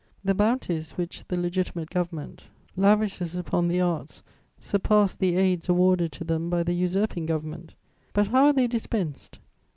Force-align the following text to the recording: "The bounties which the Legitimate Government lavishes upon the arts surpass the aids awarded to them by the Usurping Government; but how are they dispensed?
"The 0.23 0.33
bounties 0.33 0.93
which 0.93 1.27
the 1.27 1.37
Legitimate 1.37 1.91
Government 1.91 2.47
lavishes 2.75 3.35
upon 3.35 3.67
the 3.67 3.81
arts 3.81 4.23
surpass 4.57 5.13
the 5.13 5.35
aids 5.35 5.69
awarded 5.69 6.11
to 6.13 6.23
them 6.23 6.49
by 6.49 6.63
the 6.63 6.73
Usurping 6.73 7.27
Government; 7.27 7.75
but 8.11 8.29
how 8.29 8.45
are 8.47 8.53
they 8.53 8.65
dispensed? 8.65 9.37